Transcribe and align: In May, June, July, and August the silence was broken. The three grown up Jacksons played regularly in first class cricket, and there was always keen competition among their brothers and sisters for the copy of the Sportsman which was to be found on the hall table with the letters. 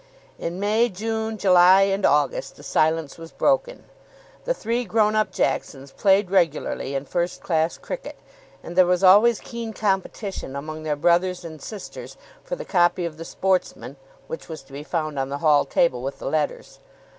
In 0.39 0.59
May, 0.59 0.89
June, 0.89 1.37
July, 1.37 1.83
and 1.83 2.07
August 2.07 2.55
the 2.55 2.63
silence 2.63 3.19
was 3.19 3.31
broken. 3.31 3.83
The 4.45 4.53
three 4.55 4.83
grown 4.83 5.15
up 5.15 5.31
Jacksons 5.31 5.91
played 5.91 6.31
regularly 6.31 6.95
in 6.95 7.05
first 7.05 7.43
class 7.43 7.77
cricket, 7.77 8.15
and 8.63 8.75
there 8.75 8.87
was 8.87 9.03
always 9.03 9.39
keen 9.39 9.73
competition 9.73 10.55
among 10.55 10.81
their 10.81 10.95
brothers 10.95 11.45
and 11.45 11.61
sisters 11.61 12.17
for 12.43 12.55
the 12.55 12.65
copy 12.65 13.05
of 13.05 13.17
the 13.17 13.23
Sportsman 13.25 13.95
which 14.25 14.49
was 14.49 14.63
to 14.63 14.73
be 14.73 14.81
found 14.81 15.19
on 15.19 15.29
the 15.29 15.37
hall 15.37 15.65
table 15.65 16.01
with 16.01 16.17
the 16.17 16.25
letters. 16.25 16.79